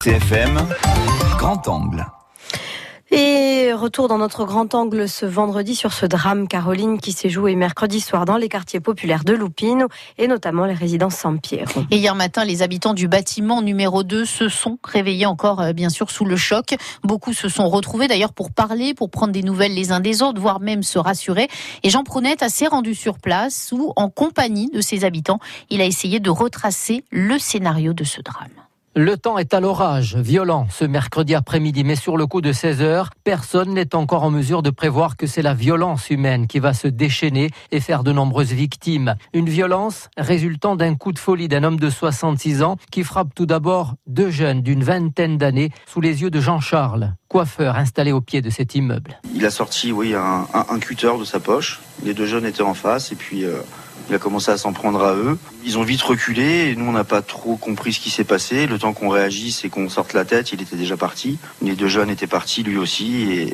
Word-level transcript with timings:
CFM, 0.00 0.64
grand 1.38 1.66
angle. 1.66 2.06
Et 3.10 3.72
retour 3.72 4.06
dans 4.06 4.18
notre 4.18 4.44
grand 4.44 4.72
angle 4.76 5.08
ce 5.08 5.26
vendredi 5.26 5.74
sur 5.74 5.92
ce 5.92 6.06
drame, 6.06 6.46
Caroline, 6.46 7.00
qui 7.00 7.10
s'est 7.10 7.28
joué 7.28 7.56
mercredi 7.56 8.00
soir 8.00 8.24
dans 8.24 8.36
les 8.36 8.48
quartiers 8.48 8.78
populaires 8.78 9.24
de 9.24 9.32
Loupine 9.32 9.86
et 10.16 10.28
notamment 10.28 10.66
les 10.66 10.74
résidences 10.74 11.16
Saint-Pierre. 11.16 11.66
Et 11.90 11.96
hier 11.96 12.14
matin, 12.14 12.44
les 12.44 12.62
habitants 12.62 12.94
du 12.94 13.08
bâtiment 13.08 13.60
numéro 13.60 14.04
2 14.04 14.24
se 14.24 14.48
sont 14.48 14.78
réveillés 14.84 15.26
encore, 15.26 15.60
euh, 15.60 15.72
bien 15.72 15.88
sûr, 15.88 16.12
sous 16.12 16.24
le 16.24 16.36
choc. 16.36 16.76
Beaucoup 17.02 17.32
se 17.32 17.48
sont 17.48 17.68
retrouvés 17.68 18.06
d'ailleurs 18.06 18.32
pour 18.32 18.52
parler, 18.52 18.94
pour 18.94 19.10
prendre 19.10 19.32
des 19.32 19.42
nouvelles 19.42 19.74
les 19.74 19.90
uns 19.90 19.98
des 19.98 20.22
autres, 20.22 20.40
voire 20.40 20.60
même 20.60 20.84
se 20.84 21.00
rassurer. 21.00 21.48
Et 21.82 21.90
Jean 21.90 22.04
Prounet 22.04 22.40
a 22.40 22.48
s'est 22.48 22.68
rendu 22.68 22.94
sur 22.94 23.18
place 23.18 23.70
où, 23.72 23.92
en 23.96 24.10
compagnie 24.10 24.70
de 24.70 24.80
ses 24.80 25.04
habitants, 25.04 25.40
il 25.70 25.80
a 25.80 25.84
essayé 25.84 26.20
de 26.20 26.30
retracer 26.30 27.02
le 27.10 27.36
scénario 27.40 27.94
de 27.94 28.04
ce 28.04 28.20
drame. 28.20 28.67
Le 29.00 29.16
temps 29.16 29.38
est 29.38 29.54
à 29.54 29.60
l'orage, 29.60 30.16
violent 30.16 30.66
ce 30.72 30.84
mercredi 30.84 31.36
après-midi, 31.36 31.84
mais 31.84 31.94
sur 31.94 32.16
le 32.16 32.26
coup 32.26 32.40
de 32.40 32.50
16 32.50 32.82
heures, 32.82 33.10
personne 33.22 33.72
n'est 33.72 33.94
encore 33.94 34.24
en 34.24 34.30
mesure 34.32 34.60
de 34.60 34.70
prévoir 34.70 35.16
que 35.16 35.28
c'est 35.28 35.40
la 35.40 35.54
violence 35.54 36.10
humaine 36.10 36.48
qui 36.48 36.58
va 36.58 36.74
se 36.74 36.88
déchaîner 36.88 37.50
et 37.70 37.78
faire 37.78 38.02
de 38.02 38.10
nombreuses 38.10 38.52
victimes. 38.52 39.14
Une 39.32 39.48
violence 39.48 40.10
résultant 40.16 40.74
d'un 40.74 40.96
coup 40.96 41.12
de 41.12 41.20
folie 41.20 41.46
d'un 41.46 41.62
homme 41.62 41.78
de 41.78 41.90
66 41.90 42.64
ans 42.64 42.76
qui 42.90 43.04
frappe 43.04 43.36
tout 43.36 43.46
d'abord 43.46 43.94
deux 44.08 44.30
jeunes 44.30 44.62
d'une 44.62 44.82
vingtaine 44.82 45.38
d'années 45.38 45.70
sous 45.86 46.00
les 46.00 46.22
yeux 46.22 46.30
de 46.30 46.40
Jean-Charles, 46.40 47.14
coiffeur 47.28 47.76
installé 47.76 48.10
au 48.10 48.20
pied 48.20 48.42
de 48.42 48.50
cet 48.50 48.74
immeuble. 48.74 49.20
Il 49.32 49.46
a 49.46 49.50
sorti, 49.50 49.92
oui, 49.92 50.16
un, 50.16 50.48
un, 50.52 50.78
cutter 50.80 51.12
de 51.20 51.24
sa 51.24 51.38
poche. 51.38 51.78
Les 52.04 52.14
deux 52.14 52.26
jeunes 52.26 52.46
étaient 52.46 52.62
en 52.62 52.74
face 52.74 53.12
et 53.12 53.14
puis 53.14 53.44
euh, 53.44 53.60
il 54.08 54.14
a 54.14 54.18
commencé 54.18 54.50
à 54.50 54.56
s'en 54.56 54.72
prendre 54.72 55.04
à 55.04 55.14
eux. 55.14 55.38
Ils 55.64 55.78
ont 55.78 55.82
vite 55.82 56.02
reculé 56.02 56.70
et 56.70 56.76
nous 56.76 56.86
on 56.86 56.92
n'a 56.92 57.04
pas 57.04 57.22
trop 57.22 57.56
compris 57.56 57.92
ce 57.92 58.00
qui 58.00 58.10
s'est 58.10 58.24
passé. 58.24 58.66
Le 58.66 58.78
temps 58.78 58.92
qu'on 58.92 59.08
réagisse 59.08 59.64
et 59.64 59.68
qu'on 59.68 59.88
sorte 59.88 60.12
la 60.12 60.24
tête, 60.24 60.52
il 60.52 60.62
était 60.62 60.76
déjà 60.76 60.96
parti. 60.96 61.38
Les 61.62 61.74
deux 61.74 61.88
jeunes 61.88 62.10
étaient 62.10 62.26
partis 62.26 62.62
lui 62.62 62.78
aussi 62.78 63.30
et 63.30 63.52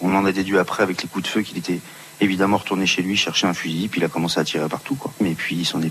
on 0.00 0.14
en 0.14 0.24
a 0.24 0.32
déduit 0.32 0.58
après 0.58 0.82
avec 0.82 1.02
les 1.02 1.08
coups 1.08 1.24
de 1.24 1.28
feu 1.28 1.42
qu'il 1.42 1.58
était 1.58 1.80
évidemment 2.20 2.56
retourné 2.56 2.86
chez 2.86 3.02
lui 3.02 3.16
chercher 3.16 3.46
un 3.46 3.54
fusil, 3.54 3.88
puis 3.88 4.00
il 4.00 4.04
a 4.04 4.08
commencé 4.08 4.38
à 4.38 4.44
tirer 4.44 4.68
partout. 4.68 4.94
Quoi. 4.94 5.12
Mais 5.20 5.34
puis 5.34 5.56
il 5.56 5.64
s'en 5.64 5.82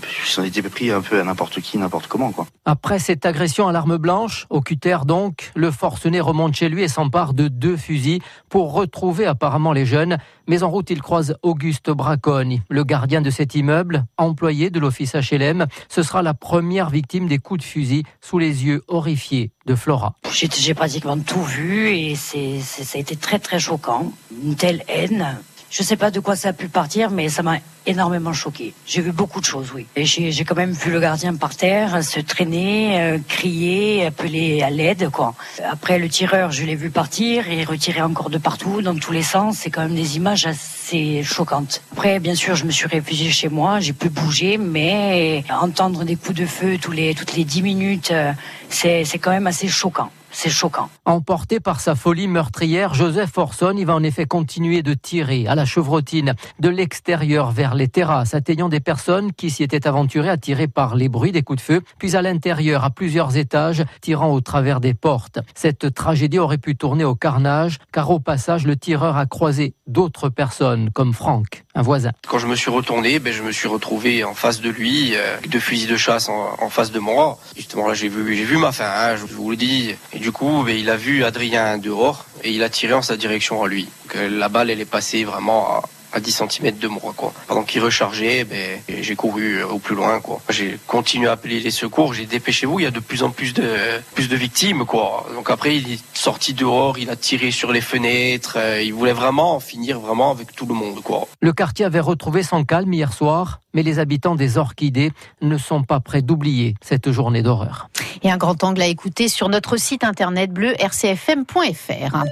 était 0.44 0.62
pris 0.62 0.90
un 0.90 1.00
peu 1.00 1.20
à 1.20 1.24
n'importe 1.24 1.60
qui, 1.60 1.78
n'importe 1.78 2.06
comment. 2.06 2.32
Quoi. 2.32 2.46
Après 2.64 3.00
cette 3.00 3.26
agression 3.26 3.66
à 3.66 3.72
l'arme 3.72 3.96
blanche, 3.96 4.46
au 4.48 4.60
cutter 4.60 4.98
donc, 5.04 5.50
le 5.56 5.72
forcené 5.72 6.20
remonte 6.20 6.54
chez 6.54 6.68
lui 6.68 6.84
et 6.84 6.88
s'empare 6.88 7.34
de 7.34 7.48
deux 7.48 7.76
fusils 7.76 8.20
pour 8.48 8.72
retrouver 8.72 9.26
apparemment 9.26 9.72
les 9.72 9.84
jeunes. 9.84 10.18
Mais 10.46 10.62
en 10.62 10.70
route, 10.70 10.88
il 10.90 11.02
croise 11.02 11.36
Auguste 11.42 11.90
Bracogne, 11.90 12.62
le 12.68 12.84
gardien 12.84 13.20
de 13.20 13.30
cet 13.30 13.56
immeuble, 13.56 14.04
employé 14.16 14.70
de 14.70 14.78
l'office 14.78 15.16
HLM. 15.16 15.66
Ce 15.88 16.04
sera 16.04 16.22
la 16.22 16.34
première 16.34 16.88
victime 16.88 17.26
des 17.26 17.38
coups 17.38 17.60
de 17.60 17.64
fusil 17.64 18.04
sous 18.20 18.38
les 18.38 18.64
yeux 18.64 18.84
horrifiés 18.86 19.50
de 19.66 19.74
Flora. 19.74 20.14
J'ai 20.30 20.74
pratiquement 20.74 21.18
tout 21.18 21.42
vu 21.42 21.88
et 21.88 22.14
c'est, 22.14 22.60
ça 22.60 22.96
a 22.96 23.00
été 23.00 23.16
très 23.16 23.40
très 23.40 23.58
choquant. 23.58 24.12
Une 24.44 24.54
telle 24.54 24.84
haine 24.86 25.36
je 25.72 25.82
sais 25.82 25.96
pas 25.96 26.10
de 26.10 26.20
quoi 26.20 26.36
ça 26.36 26.50
a 26.50 26.52
pu 26.52 26.68
partir, 26.68 27.10
mais 27.10 27.30
ça 27.30 27.42
m'a 27.42 27.56
énormément 27.86 28.34
choqué. 28.34 28.74
J'ai 28.86 29.00
vu 29.00 29.10
beaucoup 29.10 29.40
de 29.40 29.46
choses, 29.46 29.72
oui. 29.74 29.86
Et 29.96 30.04
j'ai 30.04 30.44
quand 30.44 30.54
même 30.54 30.72
vu 30.72 30.90
le 30.92 31.00
gardien 31.00 31.34
par 31.34 31.56
terre, 31.56 32.04
se 32.04 32.20
traîner, 32.20 33.00
euh, 33.00 33.18
crier, 33.26 34.04
appeler 34.04 34.62
à 34.62 34.68
l'aide, 34.68 35.08
quoi. 35.08 35.34
Après, 35.64 35.98
le 35.98 36.10
tireur, 36.10 36.52
je 36.52 36.64
l'ai 36.64 36.74
vu 36.74 36.90
partir 36.90 37.48
et 37.48 37.64
retirer 37.64 38.02
encore 38.02 38.28
de 38.28 38.36
partout, 38.36 38.82
dans 38.82 38.94
tous 38.94 39.12
les 39.12 39.22
sens. 39.22 39.56
C'est 39.60 39.70
quand 39.70 39.80
même 39.80 39.94
des 39.94 40.18
images 40.18 40.44
assez 40.46 41.22
choquantes. 41.22 41.80
Après, 41.92 42.20
bien 42.20 42.34
sûr, 42.34 42.54
je 42.54 42.66
me 42.66 42.70
suis 42.70 42.86
réfugiée 42.86 43.30
chez 43.30 43.48
moi, 43.48 43.80
j'ai 43.80 43.94
pu 43.94 44.10
bouger, 44.10 44.58
mais 44.58 45.42
entendre 45.50 46.04
des 46.04 46.16
coups 46.16 46.38
de 46.38 46.44
feu 46.44 46.76
tous 46.78 46.92
les, 46.92 47.14
toutes 47.14 47.34
les 47.34 47.44
dix 47.44 47.62
minutes, 47.62 48.10
euh, 48.10 48.32
c'est 48.68 49.18
quand 49.18 49.30
même 49.30 49.46
assez 49.46 49.68
choquant. 49.68 50.10
C'est 50.32 50.50
choquant. 50.50 50.88
Emporté 51.04 51.60
par 51.60 51.80
sa 51.80 51.94
folie 51.94 52.26
meurtrière, 52.26 52.94
Joseph 52.94 53.36
Orson, 53.36 53.74
il 53.76 53.86
va 53.86 53.94
en 53.94 54.02
effet 54.02 54.24
continuer 54.24 54.82
de 54.82 54.94
tirer 54.94 55.46
à 55.46 55.54
la 55.54 55.66
chevrotine 55.66 56.34
de 56.58 56.68
l'extérieur 56.68 57.50
vers 57.50 57.74
les 57.74 57.88
terrasses, 57.88 58.34
atteignant 58.34 58.70
des 58.70 58.80
personnes 58.80 59.32
qui 59.32 59.50
s'y 59.50 59.62
étaient 59.62 59.86
aventurées 59.86 60.30
à 60.30 60.38
tirer 60.38 60.68
par 60.68 60.96
les 60.96 61.08
bruits 61.08 61.32
des 61.32 61.42
coups 61.42 61.58
de 61.58 61.62
feu, 61.62 61.82
puis 61.98 62.16
à 62.16 62.22
l'intérieur, 62.22 62.82
à 62.82 62.90
plusieurs 62.90 63.36
étages, 63.36 63.84
tirant 64.00 64.32
au 64.32 64.40
travers 64.40 64.80
des 64.80 64.94
portes. 64.94 65.38
Cette 65.54 65.94
tragédie 65.94 66.38
aurait 66.38 66.58
pu 66.58 66.76
tourner 66.76 67.04
au 67.04 67.14
carnage, 67.14 67.78
car 67.92 68.10
au 68.10 68.18
passage, 68.18 68.66
le 68.66 68.76
tireur 68.76 69.16
a 69.18 69.26
croisé 69.26 69.74
d'autres 69.86 70.30
personnes, 70.30 70.90
comme 70.90 71.12
Franck, 71.12 71.61
un 71.74 71.82
voisin. 71.82 72.12
Quand 72.28 72.38
je 72.38 72.46
me 72.46 72.54
suis 72.54 72.70
retourné, 72.70 73.18
ben, 73.18 73.32
je 73.32 73.42
me 73.42 73.52
suis 73.52 73.68
retrouvé 73.68 74.24
en 74.24 74.34
face 74.34 74.60
de 74.60 74.68
lui, 74.68 75.12
euh, 75.14 75.36
deux 75.48 75.60
fusils 75.60 75.88
de 75.88 75.96
chasse 75.96 76.28
en, 76.28 76.68
face 76.68 76.92
de 76.92 76.98
moi. 76.98 77.38
Justement, 77.56 77.88
là, 77.88 77.94
j'ai 77.94 78.08
vu, 78.08 78.36
j'ai 78.36 78.44
vu 78.44 78.56
ma 78.56 78.72
fin, 78.72 78.84
hein, 78.84 79.16
je 79.16 79.24
vous 79.24 79.50
le 79.50 79.56
dis 79.56 79.94
du 80.14 80.32
coup, 80.32 80.62
ben, 80.64 80.76
il 80.76 80.90
a 80.90 80.96
vu 80.96 81.24
Adrien 81.24 81.78
dehors 81.78 82.26
et 82.44 82.50
il 82.50 82.62
a 82.62 82.68
tiré 82.68 82.92
en 82.92 83.02
sa 83.02 83.16
direction 83.16 83.62
à 83.62 83.68
lui. 83.68 83.88
Euh, 84.16 84.28
la 84.28 84.48
balle, 84.48 84.70
elle 84.70 84.80
est 84.80 84.84
passée 84.84 85.24
vraiment 85.24 85.76
à, 85.76 85.82
10 86.20 86.42
cm 86.48 86.78
de 86.78 86.88
moi. 86.88 87.12
Quoi. 87.16 87.32
Pendant 87.46 87.62
qu'il 87.62 87.82
rechargeait, 87.82 88.44
ben, 88.44 88.80
j'ai 88.88 89.16
couru 89.16 89.58
euh, 89.58 89.66
au 89.66 89.78
plus 89.78 89.94
loin. 89.94 90.20
Quoi. 90.20 90.40
J'ai 90.48 90.78
continué 90.86 91.28
à 91.28 91.32
appeler 91.32 91.60
les 91.60 91.70
secours, 91.70 92.14
j'ai 92.14 92.26
dépêché-vous, 92.26 92.80
il 92.80 92.82
y 92.84 92.86
a 92.86 92.90
de 92.90 93.00
plus 93.00 93.22
en 93.22 93.30
plus 93.30 93.54
de, 93.54 93.68
plus 94.14 94.28
de 94.28 94.36
victimes. 94.36 94.84
Quoi. 94.84 95.26
Donc 95.34 95.50
après, 95.50 95.76
il 95.76 95.92
est 95.92 96.04
sorti 96.14 96.54
dehors, 96.54 96.98
il 96.98 97.10
a 97.10 97.16
tiré 97.16 97.50
sur 97.50 97.72
les 97.72 97.80
fenêtres, 97.80 98.56
euh, 98.58 98.82
il 98.82 98.94
voulait 98.94 99.12
vraiment 99.12 99.56
en 99.56 99.60
finir 99.60 100.00
vraiment 100.00 100.30
avec 100.30 100.52
tout 100.54 100.66
le 100.66 100.74
monde. 100.74 101.00
Quoi. 101.02 101.26
Le 101.40 101.52
quartier 101.52 101.84
avait 101.84 102.00
retrouvé 102.00 102.42
son 102.42 102.64
calme 102.64 102.92
hier 102.92 103.12
soir, 103.12 103.60
mais 103.74 103.82
les 103.82 103.98
habitants 103.98 104.34
des 104.34 104.58
Orchidées 104.58 105.12
ne 105.40 105.56
sont 105.56 105.82
pas 105.82 106.00
prêts 106.00 106.22
d'oublier 106.22 106.74
cette 106.82 107.10
journée 107.10 107.42
d'horreur 107.42 107.88
et 108.22 108.30
un 108.30 108.36
grand 108.36 108.62
angle 108.64 108.82
à 108.82 108.86
écouter 108.86 109.28
sur 109.28 109.48
notre 109.48 109.76
site 109.76 110.04
internet 110.04 110.52
bleu 110.52 110.74
rcfm.fr. 110.80 112.24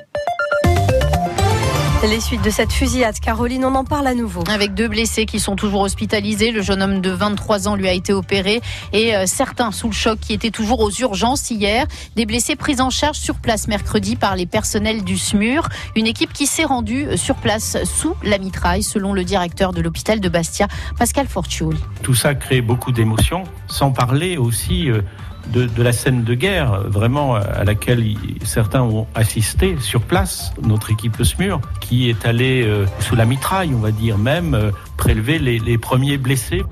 Les 2.02 2.18
suites 2.18 2.42
de 2.42 2.48
cette 2.48 2.72
fusillade, 2.72 3.20
Caroline, 3.20 3.62
on 3.62 3.74
en 3.74 3.84
parle 3.84 4.06
à 4.06 4.14
nouveau. 4.14 4.42
Avec 4.50 4.72
deux 4.72 4.88
blessés 4.88 5.26
qui 5.26 5.38
sont 5.38 5.54
toujours 5.54 5.82
hospitalisés. 5.82 6.50
Le 6.50 6.62
jeune 6.62 6.82
homme 6.82 7.02
de 7.02 7.10
23 7.10 7.68
ans 7.68 7.76
lui 7.76 7.88
a 7.88 7.92
été 7.92 8.14
opéré 8.14 8.62
et 8.94 9.14
euh, 9.14 9.26
certains 9.26 9.70
sous 9.70 9.88
le 9.88 9.92
choc 9.92 10.18
qui 10.18 10.32
étaient 10.32 10.50
toujours 10.50 10.80
aux 10.80 10.90
urgences 10.90 11.50
hier. 11.50 11.86
Des 12.16 12.24
blessés 12.24 12.56
pris 12.56 12.80
en 12.80 12.88
charge 12.88 13.18
sur 13.18 13.34
place 13.34 13.68
mercredi 13.68 14.16
par 14.16 14.34
les 14.34 14.46
personnels 14.46 15.04
du 15.04 15.18
SMUR. 15.18 15.68
Une 15.94 16.06
équipe 16.06 16.32
qui 16.32 16.46
s'est 16.46 16.64
rendue 16.64 17.06
euh, 17.06 17.16
sur 17.18 17.36
place 17.36 17.76
sous 17.84 18.14
la 18.22 18.38
mitraille, 18.38 18.82
selon 18.82 19.12
le 19.12 19.22
directeur 19.22 19.74
de 19.74 19.82
l'hôpital 19.82 20.20
de 20.20 20.28
Bastia, 20.30 20.68
Pascal 20.98 21.28
Fortioli. 21.28 21.80
Tout 22.02 22.14
ça 22.14 22.34
crée 22.34 22.62
beaucoup 22.62 22.92
d'émotions, 22.92 23.44
sans 23.66 23.92
parler 23.92 24.38
aussi 24.38 24.90
euh, 24.90 25.02
de, 25.48 25.68
la 25.82 25.92
scène 25.92 26.24
de 26.24 26.34
guerre, 26.34 26.82
vraiment 26.86 27.34
à 27.34 27.64
laquelle 27.64 28.04
certains 28.44 28.82
ont 28.82 29.06
assisté 29.14 29.76
sur 29.80 30.02
place, 30.02 30.52
notre 30.62 30.90
équipe 30.90 31.22
SMUR, 31.22 31.60
qui 31.80 32.08
est 32.08 32.26
allée 32.26 32.62
euh, 32.62 32.86
sous 33.00 33.16
la 33.16 33.24
mitraille, 33.24 33.72
on 33.74 33.80
va 33.80 33.90
dire 33.90 34.18
même, 34.18 34.54
euh, 34.54 34.70
prélever 34.96 35.38
les 35.38 35.78
premiers 35.78 36.18
blessés. 36.18 36.62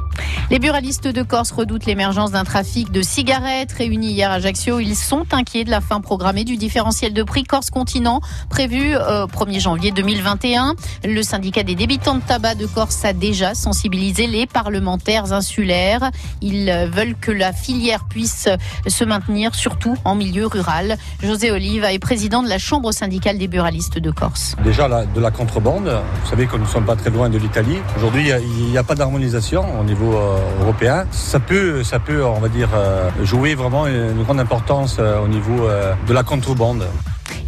Les 0.50 0.58
buralistes 0.58 1.06
de 1.06 1.22
Corse 1.22 1.50
redoutent 1.50 1.84
l'émergence 1.84 2.30
d'un 2.30 2.44
trafic 2.44 2.90
de 2.90 3.02
cigarettes 3.02 3.70
réunis 3.72 4.12
hier 4.12 4.30
à 4.30 4.34
Ajaccio. 4.36 4.80
Ils 4.80 4.96
sont 4.96 5.26
inquiets 5.32 5.64
de 5.64 5.70
la 5.70 5.82
fin 5.82 6.00
programmée 6.00 6.44
du 6.44 6.56
différentiel 6.56 7.12
de 7.12 7.22
prix 7.22 7.44
Corse 7.44 7.68
Continent 7.68 8.22
prévu 8.48 8.96
euh, 8.96 9.26
1er 9.26 9.60
janvier 9.60 9.90
2021. 9.90 10.74
Le 11.04 11.22
syndicat 11.22 11.64
des 11.64 11.74
débitants 11.74 12.14
de 12.14 12.22
tabac 12.22 12.54
de 12.54 12.64
Corse 12.64 13.04
a 13.04 13.12
déjà 13.12 13.54
sensibilisé 13.54 14.26
les 14.26 14.46
parlementaires 14.46 15.34
insulaires. 15.34 16.10
Ils 16.40 16.70
euh, 16.70 16.86
veulent 16.86 17.16
que 17.20 17.30
la 17.30 17.52
filière 17.52 18.06
puisse 18.08 18.48
se 18.86 19.04
maintenir, 19.04 19.54
surtout 19.54 19.96
en 20.06 20.14
milieu 20.14 20.46
rural. 20.46 20.96
José 21.22 21.50
Oliva 21.50 21.92
est 21.92 21.98
président 21.98 22.42
de 22.42 22.48
la 22.48 22.58
Chambre 22.58 22.92
syndicale 22.92 23.36
des 23.36 23.48
buralistes 23.48 23.98
de 23.98 24.10
Corse. 24.10 24.56
Déjà 24.64 24.88
de 24.88 25.20
la 25.20 25.30
contrebande. 25.30 26.00
Vous 26.24 26.30
savez 26.30 26.46
que 26.46 26.56
nous 26.56 26.64
ne 26.64 26.68
sommes 26.68 26.86
pas 26.86 26.96
très 26.96 27.10
loin 27.10 27.28
de 27.28 27.36
l'Italie. 27.36 27.76
Aujourd'hui, 27.98 28.30
il 28.30 28.70
n'y 28.70 28.78
a, 28.78 28.82
pas 28.82 28.94
d'harmonisation 28.94 29.78
au 29.78 29.84
niveau 29.84 30.14
euh, 30.14 30.37
européen. 30.60 31.06
Ça 31.10 31.40
peut, 31.40 31.82
ça 31.82 31.98
peut, 31.98 32.24
on 32.24 32.40
va 32.40 32.48
dire, 32.48 32.70
euh, 32.74 33.10
jouer 33.22 33.54
vraiment 33.54 33.86
une 33.86 34.22
grande 34.22 34.40
importance 34.40 34.96
euh, 34.98 35.20
au 35.20 35.28
niveau 35.28 35.68
de 36.06 36.12
la 36.12 36.22
contrebande. 36.22 36.84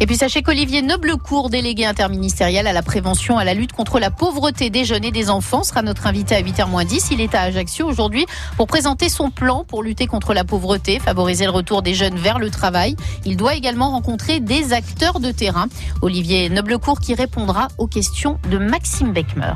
Et 0.01 0.07
puis 0.07 0.15
sachez 0.15 0.41
qu'Olivier 0.41 0.81
Noblecourt, 0.81 1.51
délégué 1.51 1.85
interministériel 1.85 2.65
à 2.65 2.73
la 2.73 2.81
prévention, 2.81 3.37
à 3.37 3.43
la 3.43 3.53
lutte 3.53 3.71
contre 3.71 3.99
la 3.99 4.09
pauvreté 4.09 4.71
des 4.71 4.83
jeunes 4.83 5.03
et 5.03 5.11
des 5.11 5.29
enfants, 5.29 5.63
sera 5.63 5.83
notre 5.83 6.07
invité 6.07 6.33
à 6.35 6.41
8h10. 6.41 7.09
Il 7.11 7.21
est 7.21 7.35
à 7.35 7.41
Ajaccio 7.41 7.85
aujourd'hui 7.85 8.25
pour 8.57 8.65
présenter 8.65 9.09
son 9.09 9.29
plan 9.29 9.63
pour 9.63 9.83
lutter 9.83 10.07
contre 10.07 10.33
la 10.33 10.43
pauvreté, 10.43 10.97
favoriser 10.97 11.45
le 11.45 11.51
retour 11.51 11.83
des 11.83 11.93
jeunes 11.93 12.15
vers 12.15 12.39
le 12.39 12.49
travail. 12.49 12.95
Il 13.25 13.37
doit 13.37 13.53
également 13.53 13.91
rencontrer 13.91 14.39
des 14.39 14.73
acteurs 14.73 15.19
de 15.19 15.29
terrain. 15.29 15.67
Olivier 16.01 16.49
Noblecourt 16.49 16.99
qui 16.99 17.13
répondra 17.13 17.67
aux 17.77 17.87
questions 17.87 18.39
de 18.49 18.57
Maxime 18.57 19.13
Beckmer. 19.13 19.53